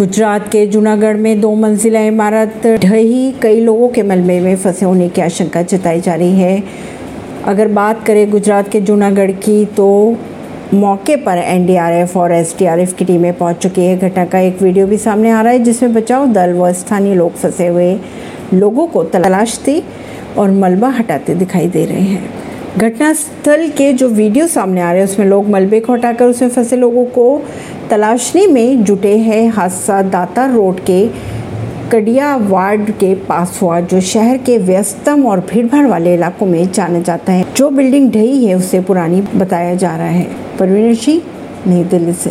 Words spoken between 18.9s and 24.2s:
तलाशते और मलबा हटाते दिखाई दे रहे हैं। घटनास्थल के जो